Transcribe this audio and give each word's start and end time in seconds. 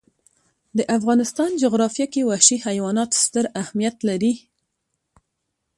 د 0.77 0.79
افغانستان 0.97 1.49
جغرافیه 1.63 2.07
کې 2.13 2.21
وحشي 2.29 2.57
حیوانات 2.65 3.11
ستر 3.23 3.45
اهمیت 3.61 3.97
لري. 4.09 4.33